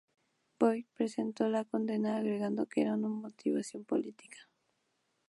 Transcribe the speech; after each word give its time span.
Voigt 0.59 0.87
protestó 0.95 1.31
por 1.31 1.49
la 1.49 1.63
condena, 1.63 2.17
alegando 2.17 2.65
que 2.65 2.81
era 2.81 2.95
una 2.95 3.07
motivación 3.09 3.85
política. 3.85 4.49